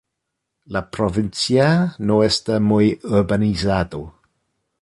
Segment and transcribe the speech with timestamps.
[0.65, 4.15] La provincia no está muy urbanizado.